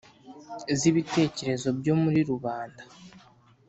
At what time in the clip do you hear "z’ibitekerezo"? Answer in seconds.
0.79-1.67